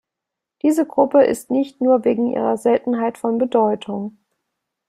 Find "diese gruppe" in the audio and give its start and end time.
0.63-1.21